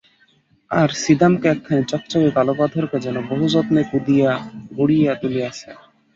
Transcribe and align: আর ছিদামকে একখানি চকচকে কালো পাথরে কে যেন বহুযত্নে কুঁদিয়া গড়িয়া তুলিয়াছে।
আর 0.71 0.89
ছিদামকে 1.01 1.47
একখানি 1.49 1.83
চকচকে 1.91 2.29
কালো 2.37 2.53
পাথরে 2.59 2.87
কে 2.91 2.97
যেন 3.05 3.17
বহুযত্নে 3.29 3.81
কুঁদিয়া 3.89 4.31
গড়িয়া 4.77 5.13
তুলিয়াছে। 5.21 5.69